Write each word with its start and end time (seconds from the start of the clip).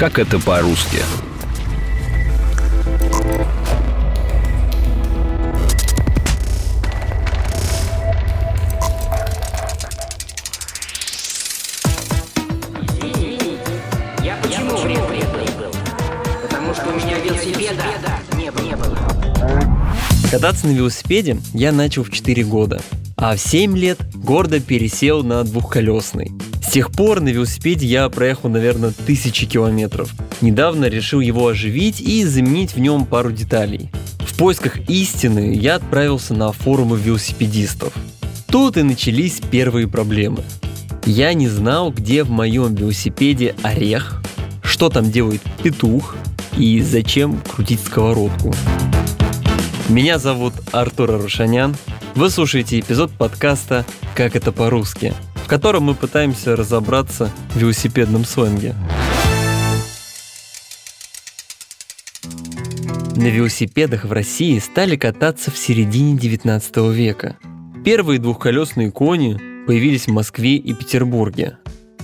Как 0.00 0.18
это 0.18 0.38
по-русски? 0.38 0.96
Я 14.24 14.38
почему 14.42 14.70
прибыл? 14.78 15.70
Потому 16.40 16.72
что 16.72 16.88
у 16.88 16.94
меня 16.94 17.18
велосипеда 17.18 17.84
не 18.38 18.50
было. 18.50 18.62
Не 18.62 18.76
было. 18.76 18.96
Кататься 20.30 20.66
на 20.66 20.70
велосипеде 20.70 21.36
я 21.52 21.72
начал 21.72 22.04
в 22.04 22.10
4 22.10 22.42
года, 22.44 22.80
а 23.18 23.36
в 23.36 23.38
7 23.38 23.76
лет 23.76 23.98
гордо 24.14 24.60
пересел 24.60 25.22
на 25.22 25.44
двухколесный. 25.44 26.32
С 26.70 26.72
тех 26.72 26.92
пор 26.92 27.20
на 27.20 27.30
велосипеде 27.30 27.84
я 27.84 28.08
проехал, 28.08 28.48
наверное, 28.48 28.92
тысячи 28.92 29.44
километров. 29.44 30.14
Недавно 30.40 30.84
решил 30.84 31.18
его 31.18 31.48
оживить 31.48 32.00
и 32.00 32.24
заменить 32.24 32.76
в 32.76 32.78
нем 32.78 33.06
пару 33.06 33.32
деталей. 33.32 33.90
В 34.20 34.38
поисках 34.38 34.78
истины 34.88 35.52
я 35.52 35.74
отправился 35.74 36.32
на 36.32 36.52
форумы 36.52 36.96
велосипедистов. 36.96 37.92
Тут 38.46 38.76
и 38.76 38.84
начались 38.84 39.40
первые 39.50 39.88
проблемы. 39.88 40.44
Я 41.04 41.34
не 41.34 41.48
знал, 41.48 41.90
где 41.90 42.22
в 42.22 42.30
моем 42.30 42.76
велосипеде 42.76 43.56
орех, 43.64 44.22
что 44.62 44.90
там 44.90 45.10
делает 45.10 45.42
петух 45.64 46.14
и 46.56 46.80
зачем 46.82 47.40
крутить 47.52 47.80
сковородку. 47.80 48.54
Меня 49.88 50.20
зовут 50.20 50.54
Артур 50.70 51.10
Арушанян. 51.10 51.76
Вы 52.14 52.30
слушаете 52.30 52.78
эпизод 52.78 53.10
подкаста 53.10 53.84
«Как 54.14 54.36
это 54.36 54.52
по-русски», 54.52 55.14
котором 55.50 55.82
мы 55.82 55.96
пытаемся 55.96 56.54
разобраться 56.54 57.28
в 57.54 57.58
велосипедном 57.58 58.24
сленге. 58.24 58.76
На 63.16 63.26
велосипедах 63.26 64.04
в 64.04 64.12
России 64.12 64.60
стали 64.60 64.94
кататься 64.94 65.50
в 65.50 65.58
середине 65.58 66.16
19 66.16 66.76
века. 66.94 67.36
Первые 67.84 68.20
двухколесные 68.20 68.92
кони 68.92 69.40
появились 69.66 70.06
в 70.06 70.12
Москве 70.12 70.54
и 70.54 70.72
Петербурге. 70.72 71.58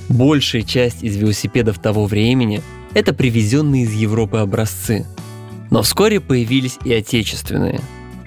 Большая 0.08 0.62
часть 0.62 1.05
из 1.05 1.16
велосипедов 1.16 1.78
того 1.78 2.06
времени– 2.06 2.62
это 2.94 3.14
привезенные 3.14 3.84
из 3.84 3.92
Европы 3.92 4.38
образцы. 4.38 5.06
Но 5.70 5.83
вскоре 5.83 6.20
появились 6.20 6.78
и 6.84 6.92
отечественные. 6.92 7.81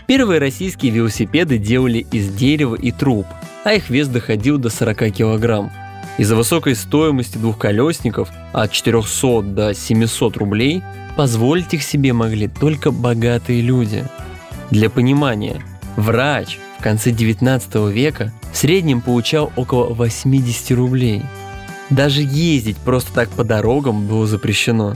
Первые 0.08 0.40
российские 0.40 0.94
велосипеды 0.94 1.58
делали 1.58 2.08
из 2.10 2.30
дерева 2.34 2.76
и 2.76 2.92
труб, 2.92 3.26
а 3.64 3.74
их 3.74 3.90
вес 3.90 4.08
доходил 4.08 4.58
до 4.58 4.70
40 4.70 5.12
килограмм. 5.12 5.72
Из-за 6.18 6.36
высокой 6.36 6.76
стоимости 6.76 7.38
двухколесников 7.38 8.30
от 8.52 8.72
400 8.72 9.42
до 9.42 9.74
700 9.74 10.38
рублей 10.38 10.84
позволить 11.16 11.74
их 11.74 11.84
себе 11.84 12.14
могли 12.14 12.48
только 12.48 12.92
богатые 12.92 13.62
люди. 13.62 14.04
Для 14.70 14.90
понимания, 14.90 15.62
врач 15.96 16.60
в 16.80 16.84
конце 16.84 17.12
19 17.12 17.76
века 17.92 18.34
в 18.52 18.58
среднем 18.58 19.02
получал 19.02 19.52
около 19.56 19.94
80 19.94 20.72
рублей. 20.72 21.22
Даже 21.90 22.22
ездить 22.22 22.78
просто 22.78 23.14
так 23.14 23.30
по 23.30 23.44
дорогам 23.44 24.08
было 24.08 24.28
запрещено. 24.28 24.96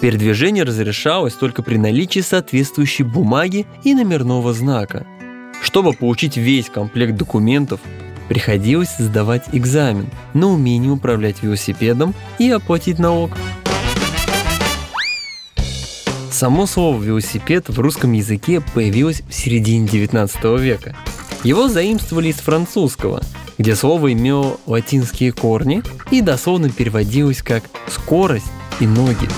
Передвижение 0.00 0.64
разрешалось 0.64 1.34
только 1.34 1.62
при 1.62 1.76
наличии 1.76 2.20
соответствующей 2.20 3.02
бумаги 3.02 3.66
и 3.84 3.94
номерного 3.94 4.54
знака. 4.54 5.06
Чтобы 5.60 5.92
получить 5.92 6.36
весь 6.36 6.70
комплект 6.70 7.16
документов, 7.16 7.80
приходилось 8.28 8.96
сдавать 8.98 9.44
экзамен 9.52 10.08
на 10.34 10.48
умение 10.48 10.92
управлять 10.92 11.42
велосипедом 11.42 12.14
и 12.38 12.50
оплатить 12.50 12.98
налог. 12.98 13.30
Само 16.30 16.66
слово 16.66 17.02
«велосипед» 17.02 17.68
в 17.68 17.78
русском 17.80 18.12
языке 18.12 18.62
появилось 18.74 19.22
в 19.28 19.34
середине 19.34 19.86
19 19.86 20.42
века. 20.60 20.96
Его 21.44 21.68
заимствовали 21.68 22.28
из 22.28 22.36
французского, 22.36 23.20
где 23.58 23.74
слово 23.74 24.12
имело 24.12 24.58
латинские 24.66 25.32
корни 25.32 25.82
и 26.10 26.20
дословно 26.20 26.70
переводилось 26.70 27.42
как 27.42 27.64
«скорость» 27.88 28.50
и 28.78 28.86
«ноги». 28.86 29.28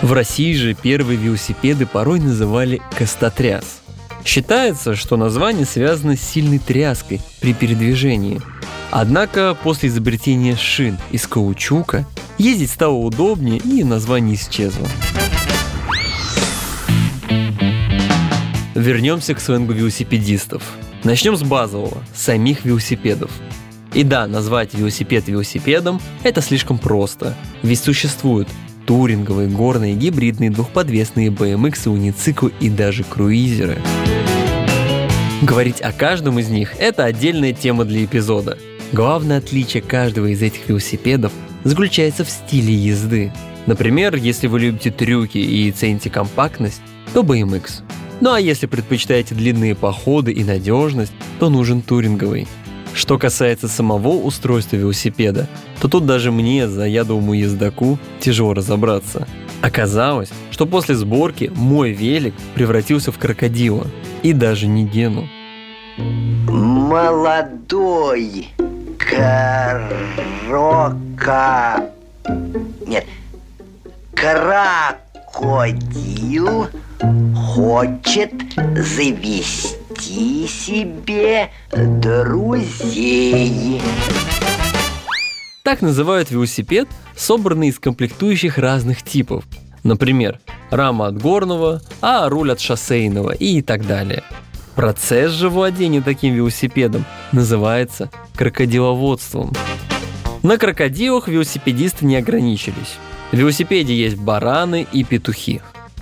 В 0.00 0.12
России 0.12 0.54
же 0.54 0.74
первые 0.74 1.18
велосипеды 1.18 1.84
порой 1.84 2.20
называли 2.20 2.80
«костотряс». 2.96 3.82
Считается, 4.24 4.94
что 4.94 5.16
название 5.16 5.64
связано 5.64 6.16
с 6.16 6.20
сильной 6.20 6.58
тряской 6.58 7.20
при 7.40 7.54
передвижении. 7.54 8.40
Однако 8.90 9.56
после 9.62 9.88
изобретения 9.88 10.56
шин 10.56 10.98
из 11.10 11.26
каучука 11.26 12.06
ездить 12.38 12.70
стало 12.70 12.94
удобнее 12.94 13.58
и 13.58 13.84
название 13.84 14.36
исчезло. 14.36 14.86
Вернемся 18.74 19.34
к 19.34 19.40
сленгу 19.40 19.72
велосипедистов. 19.72 20.62
Начнем 21.04 21.36
с 21.36 21.42
базового, 21.42 22.02
самих 22.14 22.64
велосипедов. 22.64 23.30
И 23.92 24.04
да, 24.04 24.26
назвать 24.26 24.74
велосипед 24.74 25.28
велосипедом– 25.28 26.00
это 26.22 26.42
слишком 26.42 26.78
просто, 26.78 27.36
ведь 27.62 27.80
существуют 27.80 28.48
туринговые, 28.86 29.48
горные, 29.48 29.94
гибридные, 29.94 30.50
двухподвесные 30.50 31.28
BMX, 31.28 31.88
унициклы 31.88 32.52
и 32.60 32.70
даже 32.70 33.04
круизеры. 33.04 33.78
Говорить 35.42 35.80
о 35.80 35.92
каждом 35.92 36.40
из 36.40 36.48
них– 36.48 36.74
это 36.80 37.04
отдельная 37.04 37.52
тема 37.52 37.84
для 37.84 38.04
эпизода. 38.04 38.58
Главное 38.92 39.38
отличие 39.38 39.82
каждого 39.84 40.26
из 40.26 40.42
этих 40.42 40.68
велосипедов 40.68 41.32
заключается 41.62 42.24
в 42.24 42.30
стиле 42.30 42.74
езды. 42.74 43.32
Например, 43.66 44.16
если 44.16 44.48
вы 44.48 44.58
любите 44.58 44.90
трюки 44.90 45.38
и 45.38 45.70
цените 45.70 46.10
компактность, 46.10 46.80
то 47.14 47.22
BMX. 47.22 47.82
Ну 48.20 48.32
а 48.32 48.40
если 48.40 48.66
предпочитаете 48.66 49.36
длинные 49.36 49.76
походы 49.76 50.32
и 50.32 50.42
надежность, 50.42 51.12
то 51.38 51.50
нужен 51.50 51.82
туринговый. 51.82 52.48
Что 52.92 53.16
касается 53.16 53.68
самого 53.68 54.20
устройства 54.20 54.74
велосипеда, 54.74 55.48
то 55.80 55.86
тут 55.86 56.04
даже 56.04 56.32
мне, 56.32 56.66
заядлому 56.66 57.34
ездаку, 57.34 58.00
тяжело 58.18 58.54
разобраться. 58.54 59.28
Оказалось, 59.60 60.30
что 60.50 60.66
после 60.66 60.94
сборки 60.94 61.50
мой 61.54 61.92
велик 61.92 62.34
превратился 62.54 63.12
в 63.12 63.18
крокодила. 63.18 63.86
И 64.22 64.32
даже 64.32 64.66
не 64.66 64.84
Гену. 64.84 65.28
Молодой 66.48 68.48
крока... 70.46 71.90
Нет, 72.86 73.04
крокодил 74.14 74.98
хочет 77.34 78.32
завести 78.76 80.46
себе 80.46 81.50
друзей. 81.74 83.82
Так 85.68 85.82
называют 85.82 86.30
велосипед, 86.30 86.88
собранный 87.14 87.68
из 87.68 87.78
комплектующих 87.78 88.56
разных 88.56 89.02
типов. 89.02 89.44
Например, 89.82 90.40
рама 90.70 91.08
от 91.08 91.20
горного, 91.20 91.82
а 92.00 92.26
руль 92.30 92.52
от 92.52 92.58
шоссейного 92.58 93.32
и 93.32 93.60
так 93.60 93.86
далее. 93.86 94.22
Процесс 94.74 95.32
же 95.32 95.50
владения 95.50 96.00
таким 96.00 96.32
велосипедом 96.32 97.04
называется 97.32 98.10
крокодиловодством. 98.34 99.52
На 100.42 100.56
крокодилах 100.56 101.28
велосипедисты 101.28 102.06
не 102.06 102.16
ограничились. 102.16 102.96
В 103.30 103.36
велосипеде 103.36 103.94
есть 103.94 104.16
бараны 104.16 104.86
и 104.90 105.04
петухи. 105.04 105.60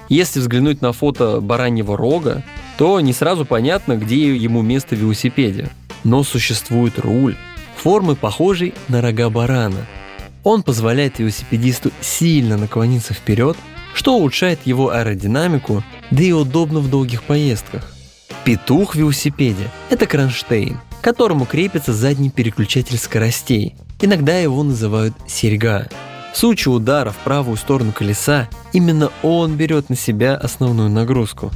Если 0.08 0.38
взглянуть 0.38 0.80
на 0.80 0.92
фото 0.92 1.40
бараньего 1.40 1.96
рога, 1.96 2.44
то 2.78 3.00
не 3.00 3.12
сразу 3.12 3.44
понятно, 3.44 3.96
где 3.96 4.36
ему 4.36 4.62
место 4.62 4.94
в 4.94 5.00
велосипеде. 5.00 5.70
Но 6.04 6.22
существует 6.22 7.00
руль, 7.00 7.34
формы 7.86 8.16
похожей 8.16 8.74
на 8.88 9.00
рога 9.00 9.30
барана. 9.30 9.86
Он 10.42 10.64
позволяет 10.64 11.20
велосипедисту 11.20 11.92
сильно 12.00 12.56
наклониться 12.56 13.14
вперед, 13.14 13.56
что 13.94 14.16
улучшает 14.16 14.58
его 14.64 14.90
аэродинамику, 14.90 15.84
да 16.10 16.20
и 16.24 16.32
удобно 16.32 16.80
в 16.80 16.90
долгих 16.90 17.22
поездках. 17.22 17.94
Петух 18.44 18.96
в 18.96 18.98
велосипеде– 18.98 19.70
это 19.90 20.06
кронштейн, 20.06 20.80
к 21.00 21.04
которому 21.04 21.46
крепится 21.46 21.92
задний 21.92 22.30
переключатель 22.30 22.98
скоростей. 22.98 23.76
Иногда 24.00 24.36
его 24.36 24.64
называют 24.64 25.14
серьга. 25.28 25.86
В 26.34 26.38
случае 26.38 26.74
удара 26.74 27.12
в 27.12 27.18
правую 27.18 27.56
сторону 27.56 27.92
колеса, 27.92 28.48
именно 28.72 29.12
он 29.22 29.54
берет 29.54 29.90
на 29.90 29.96
себя 29.96 30.34
основную 30.34 30.90
нагрузку. 30.90 31.52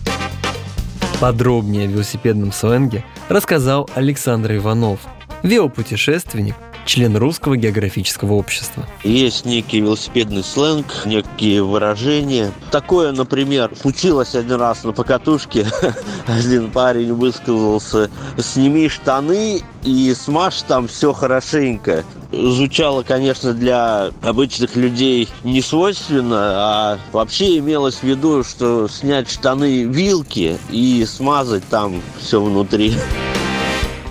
Подробнее 1.20 1.88
о 1.88 1.90
велосипедном 1.90 2.52
сленге 2.52 3.04
рассказал 3.28 3.90
Александр 3.96 4.54
Иванов, 4.54 5.00
велопутешественник, 5.42 6.54
член 6.86 7.16
Русского 7.16 7.56
географического 7.56 8.34
общества. 8.34 8.86
Есть 9.04 9.44
некий 9.44 9.80
велосипедный 9.80 10.42
сленг, 10.42 10.86
некие 11.04 11.62
выражения. 11.62 12.52
Такое, 12.70 13.12
например, 13.12 13.70
случилось 13.80 14.34
один 14.34 14.56
раз 14.56 14.84
на 14.84 14.92
покатушке. 14.92 15.66
Один 16.26 16.70
парень 16.70 17.12
высказался, 17.12 18.10
сними 18.38 18.88
штаны 18.88 19.62
и 19.84 20.14
смажь 20.14 20.62
там 20.62 20.88
все 20.88 21.12
хорошенько. 21.12 22.04
Звучало, 22.32 23.02
конечно, 23.02 23.52
для 23.52 24.10
обычных 24.22 24.76
людей 24.76 25.28
не 25.42 25.60
свойственно, 25.60 26.38
а 26.38 26.98
вообще 27.12 27.58
имелось 27.58 27.96
в 27.96 28.02
виду, 28.04 28.44
что 28.44 28.86
снять 28.88 29.30
штаны 29.30 29.84
вилки 29.84 30.58
и 30.70 31.04
смазать 31.04 31.64
там 31.68 32.00
все 32.20 32.40
внутри. 32.40 32.94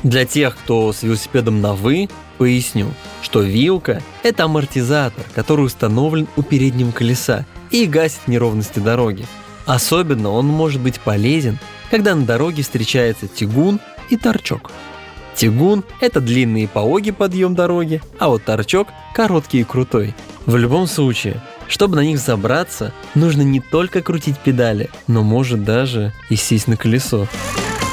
Для 0.04 0.26
тех, 0.26 0.56
кто 0.56 0.94
с 0.94 1.04
велосипедом 1.04 1.62
на 1.62 1.74
«вы», 1.74 2.10
поясню, 2.38 2.88
что 3.22 3.42
вилка– 3.42 4.02
это 4.24 4.46
амортизатор, 4.46 5.26
который 5.36 5.66
установлен 5.66 6.28
у 6.38 6.42
переднего 6.42 6.92
колеса 6.92 7.46
и 7.70 7.86
гасит 7.86 8.28
неровности 8.28 8.80
дороги. 8.80 9.26
Особенно 9.66 10.32
он 10.32 10.48
может 10.48 10.82
быть 10.82 11.02
полезен, 11.02 11.60
когда 11.92 12.16
на 12.16 12.26
дороге 12.26 12.64
встречается 12.64 13.28
тягун 13.28 13.82
и 14.10 14.16
торчок. 14.16 14.72
Тягун– 15.36 15.84
это 16.02 16.22
длинный 16.22 16.64
и 16.64 16.68
пологий 16.68 17.12
подъем 17.12 17.54
дороги, 17.54 18.02
а 18.20 18.30
вот 18.30 18.46
торчок– 18.46 18.88
короткий 19.14 19.62
и 19.62 19.64
крутой. 19.66 20.16
В 20.46 20.56
любом 20.56 20.88
случае, 20.88 21.42
чтобы 21.68 21.98
на 21.98 22.02
них 22.02 22.20
забраться, 22.20 22.94
нужно 23.16 23.42
не 23.42 23.60
только 23.60 24.02
крутить 24.02 24.40
педали, 24.40 24.90
но 25.08 25.24
может 25.24 25.64
даже 25.66 26.14
и 26.30 26.36
сесть 26.38 26.68
на 26.68 26.78
колесо. 26.78 27.28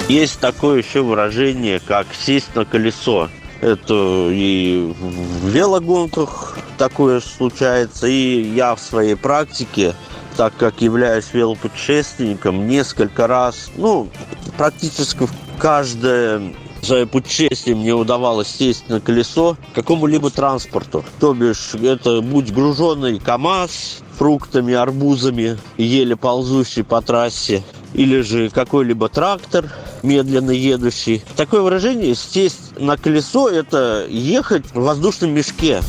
Есть 0.09 0.39
такое 0.39 0.79
еще 0.79 1.03
выражение, 1.03 1.81
как 1.81 2.07
сесть 2.15 2.55
на 2.55 2.65
колесо. 2.65 3.29
Это 3.61 4.29
и 4.31 4.95
в 5.01 5.49
велогонках 5.49 6.57
такое 6.79 7.21
случается, 7.21 8.07
и 8.07 8.43
я 8.55 8.77
в 8.77 8.81
своей 8.81 9.17
практике, 9.17 9.95
так 10.37 10.57
как 10.57 10.81
являюсь 10.81 11.33
велопутешественником, 11.33 12.69
несколько 12.69 13.27
раз, 13.27 13.71
ну, 13.77 14.09
практически 14.57 15.27
в 15.27 15.33
каждое 15.59 16.55
свое 16.83 17.07
путешествие 17.07 17.75
мне 17.75 17.93
удавалось 17.93 18.47
сесть 18.47 18.89
на 18.89 19.01
колесо 19.01 19.57
какому-либо 19.75 20.31
транспорту. 20.31 21.05
То 21.19 21.35
бишь, 21.35 21.75
это 21.75 22.21
будь 22.21 22.53
груженный 22.53 23.19
КАМАЗ, 23.19 24.03
фруктами, 24.17 24.73
арбузами, 24.73 25.59
еле 25.77 26.15
ползущий 26.15 26.85
по 26.85 27.03
трассе, 27.03 27.65
или 27.93 28.21
же 28.21 28.51
какой-либо 28.51 29.09
трактор, 29.09 29.65
медленно 30.03 30.51
едущий. 30.51 31.23
Такое 31.37 31.63
выражение 31.63 32.15
«сесть 32.15 32.79
на 32.79 32.97
колесо»– 32.97 33.49
это 33.51 34.07
ехать 34.09 34.67
в 34.73 34.81
воздушном 34.81 35.31
мешке. 35.31 35.81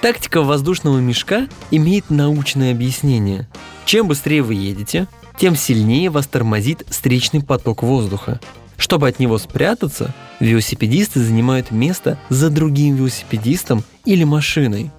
Тактика 0.00 0.42
воздушного 0.42 0.98
мешка 0.98 1.48
имеет 1.70 2.08
научное 2.10 2.72
объяснение. 2.72 3.48
Чем 3.84 4.06
быстрее 4.06 4.42
вы 4.42 4.54
едете, 4.54 5.08
тем 5.38 5.56
сильнее 5.56 6.10
вас 6.10 6.26
тормозит 6.26 6.84
встречный 6.88 7.42
поток 7.42 7.82
воздуха. 7.82 8.40
Чтобы 8.76 9.08
от 9.08 9.18
него 9.18 9.38
спрятаться, 9.38 10.14
велосипедисты 10.38 11.20
занимают 11.20 11.72
место 11.72 12.18
за 12.28 12.48
другим 12.48 12.94
велосипедистом 12.94 13.82
или 14.04 14.22
машиной. 14.22 14.90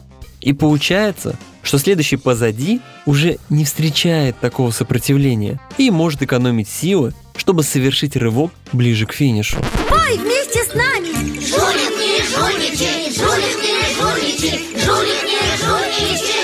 И 0.42 0.52
получается, 0.54 1.38
что 1.64 1.78
следующий 1.78 2.18
позади 2.18 2.82
уже 3.06 3.38
не 3.50 3.66
встречает 3.66 4.40
такого 4.40 4.72
сопротивления 4.72 5.60
и 5.78 5.92
может 5.92 6.22
экономить 6.22 6.70
силы, 6.70 7.14
чтобы 7.36 7.64
совершить 7.64 8.16
рывок 8.16 8.52
ближе 8.72 9.06
к 9.06 9.14
финишу. 9.14 9.58
Пой 9.88 10.18
вместе 10.18 10.64
с 10.64 10.74
нами! 10.74 11.10
Жулик 11.40 11.94
не 11.98 12.22
жульничай, 12.24 13.12
жулик 13.14 13.58
не 13.64 13.84
жульничай, 13.96 14.60
жулик 14.80 15.24
не 15.24 15.58
жульничай. 15.58 16.40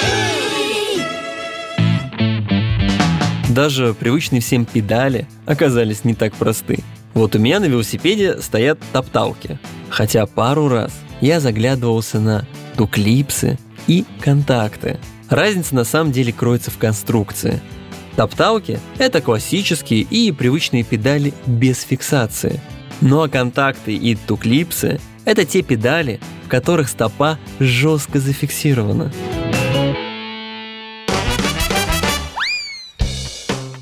Даже 3.49 3.93
привычные 3.93 4.41
всем 4.41 4.65
педали 4.65 5.27
оказались 5.45 6.03
не 6.03 6.13
так 6.13 6.33
просты. 6.35 6.79
Вот 7.13 7.35
у 7.35 7.39
меня 7.39 7.61
на 7.61 7.65
велосипеде 7.65 8.41
стоят 8.41 8.79
топталки, 8.91 9.57
хотя 9.89 10.25
пару 10.25 10.67
раз 10.67 10.91
я 11.21 11.39
заглядывался 11.39 12.19
на 12.19 12.45
туклипсы 12.75 13.57
и 13.87 14.05
контакты. 14.21 14.99
Разница 15.29 15.75
на 15.75 15.83
самом 15.83 16.11
деле 16.11 16.31
кроется 16.31 16.71
в 16.71 16.77
конструкции. 16.77 17.61
Топталки– 18.15 18.79
это 18.97 19.21
классические 19.21 20.01
и 20.01 20.31
привычные 20.31 20.83
педали 20.83 21.33
без 21.45 21.81
фиксации. 21.81 22.61
Ну 23.01 23.21
а 23.21 23.27
контакты 23.27 23.93
и 23.95 24.15
туклипсы– 24.15 24.99
это 25.25 25.43
те 25.43 25.61
педали, 25.61 26.19
в 26.45 26.47
которых 26.47 26.87
стопа 26.87 27.37
жестко 27.59 28.19
зафиксирована. 28.19 29.11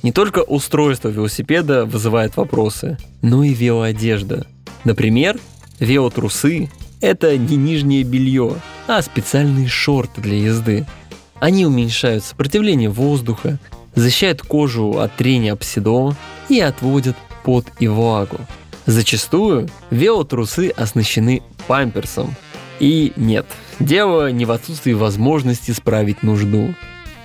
Не 0.01 0.11
только 0.11 0.39
устройство 0.39 1.09
велосипеда 1.09 1.85
вызывает 1.85 2.35
вопросы, 2.35 2.97
но 3.21 3.43
и 3.43 3.53
велоодежда. 3.53 4.47
Например, 4.83 5.39
велотрусы– 5.79 6.69
это 7.01 7.37
не 7.37 7.55
нижнее 7.55 8.03
белье, 8.03 8.55
а 8.87 9.01
специальные 9.01 9.67
шорты 9.67 10.21
для 10.21 10.37
езды. 10.37 10.85
Они 11.39 11.65
уменьшают 11.65 12.23
сопротивление 12.23 12.89
воздуха, 12.89 13.59
защищают 13.95 14.41
кожу 14.41 14.99
от 14.99 15.15
трения 15.15 15.53
об 15.53 15.63
седло 15.63 16.15
и 16.49 16.59
отводят 16.59 17.15
пот 17.43 17.65
и 17.79 17.87
влагу. 17.87 18.37
Зачастую 18.85 19.69
велотрусы 19.91 20.69
оснащены 20.75 21.41
памперсом. 21.67 22.35
И 22.79 23.13
нет, 23.15 23.45
дело 23.79 24.31
не 24.31 24.45
в 24.45 24.51
отсутствии 24.51 24.93
возможности 24.93 25.71
справить 25.71 26.23
нужду. 26.23 26.75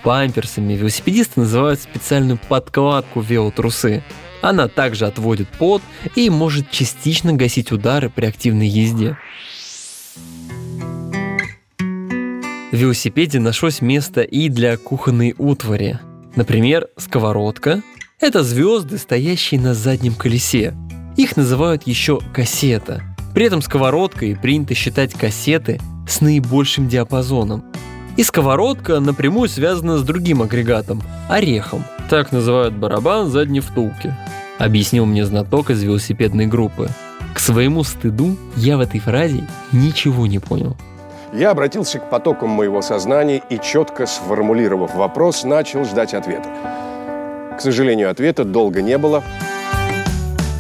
Памперсами 0.05 0.75
велосипедисты 0.75 1.41
называют 1.41 1.81
специальную 1.81 2.39
подкладку 2.49 3.21
велотрусы. 3.21 4.05
Она 4.41 4.69
также 4.69 5.07
отводит 5.07 5.49
пот 5.49 5.83
и 6.15 6.31
может 6.31 6.71
частично 6.71 7.33
гасить 7.33 7.73
удары 7.73 8.09
при 8.09 8.27
активной 8.27 8.69
езде. 8.69 9.17
В 12.71 12.77
велосипеде 12.77 13.41
нашлось 13.41 13.81
место 13.81 14.21
и 14.21 14.51
для 14.51 14.77
кухонной 14.77 15.35
утвари. 15.39 15.99
Например, 16.37 16.89
сковородка– 16.99 17.83
это 18.21 18.43
звезды, 18.43 18.99
стоящие 18.99 19.59
на 19.59 19.73
заднем 19.73 20.15
колесе. 20.15 20.75
Их 21.17 21.39
называют 21.39 21.87
еще 21.87 22.21
кассета. 22.35 23.03
При 23.33 23.47
этом 23.47 23.63
сковородкой 23.63 24.37
принято 24.37 24.75
считать 24.75 25.15
кассеты 25.15 25.81
с 26.07 26.21
наибольшим 26.21 26.89
диапазоном. 26.89 27.65
И 28.19 28.23
сковородка 28.23 29.01
напрямую 29.01 29.49
связана 29.49 29.97
с 29.97 30.03
другим 30.03 30.43
агрегатом– 30.43 31.03
орехом. 31.31 31.85
Так 32.11 32.33
называют 32.33 32.75
барабан 32.75 33.31
задней 33.31 33.61
втулки. 33.61 34.15
Объяснил 34.59 35.07
мне 35.07 35.25
знаток 35.25 35.71
из 35.71 35.83
велосипедной 35.83 36.47
группы. 36.47 36.91
К 37.33 37.39
своему 37.39 37.83
стыду 37.83 38.37
я 38.57 38.77
в 38.77 38.81
этой 38.81 39.01
фразе 39.01 39.49
ничего 39.73 40.27
не 40.27 40.39
понял. 40.39 40.77
Я 41.33 41.51
обратился 41.51 41.99
к 41.99 42.09
потокам 42.09 42.49
моего 42.51 42.81
сознания 42.81 43.43
и, 43.51 43.59
четко 43.59 44.07
сформулировав 44.07 44.95
вопрос, 44.95 45.45
начал 45.45 45.85
ждать 45.85 46.15
ответа. 46.15 46.49
К 47.57 47.61
сожалению, 47.61 48.11
ответа 48.11 48.45
долго 48.45 48.81
не 48.81 48.97
было. 48.97 49.23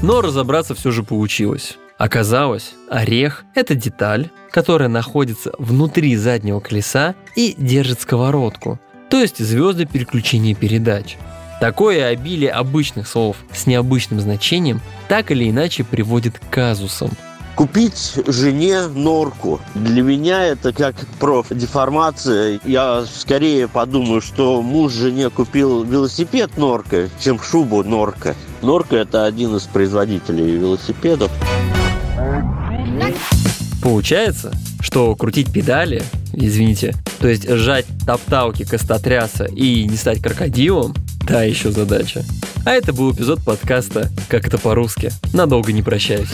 Но 0.02 0.20
разобраться 0.20 0.74
все 0.74 0.90
же 0.90 1.02
получилось. 1.02 1.78
Оказалось, 1.96 2.74
орех– 2.90 3.44
это 3.54 3.74
деталь, 3.74 4.28
которая 4.50 4.88
находится 4.88 5.52
внутри 5.58 6.14
заднего 6.16 6.60
колеса 6.60 7.14
и 7.34 7.54
держит 7.56 8.02
сковородку, 8.02 8.78
то 9.10 9.16
есть 9.16 9.38
звезды 9.38 9.86
переключения 9.86 10.54
передач. 10.54 11.16
Такое 11.60 12.06
обилие 12.06 12.50
обычных 12.50 13.08
слов 13.08 13.38
с 13.52 13.66
необычным 13.66 14.20
значением 14.20 14.80
так 15.08 15.30
или 15.32 15.50
иначе 15.50 15.82
приводит 15.82 16.38
к 16.38 16.50
казусам– 16.50 17.10
Купить 17.58 18.14
жене 18.28 18.86
норку. 18.86 19.60
Для 19.74 20.00
меня 20.02 20.44
это 20.44 20.72
как 20.72 20.94
профдеформация. 21.18 22.60
Я 22.64 23.04
скорее 23.04 23.66
подумаю, 23.66 24.20
что 24.20 24.62
муж 24.62 24.92
жене 24.92 25.28
купил 25.28 25.82
велосипед 25.82 26.56
норка, 26.56 27.08
чем 27.18 27.40
шубу 27.42 27.82
норка. 27.82 28.36
Норка 28.62 28.94
это 28.94 29.24
один 29.24 29.56
из 29.56 29.62
производителей 29.64 30.52
велосипедов. 30.52 31.32
Получается, 33.82 34.52
что 34.80 35.16
крутить 35.16 35.52
педали, 35.52 36.04
извините, 36.32 36.94
то 37.18 37.26
есть 37.26 37.50
сжать 37.50 37.86
топталки 38.06 38.64
костотряса 38.64 39.46
и 39.46 39.82
не 39.82 39.96
стать 39.96 40.22
крокодилом, 40.22 40.94
та 41.26 41.42
еще 41.42 41.72
задача. 41.72 42.22
А 42.64 42.70
это 42.70 42.92
был 42.92 43.12
эпизод 43.12 43.44
подкаста 43.44 44.10
«Как 44.28 44.46
это 44.46 44.58
по-русски». 44.58 45.10
Надолго 45.32 45.72
не 45.72 45.82
прощаюсь. 45.82 46.28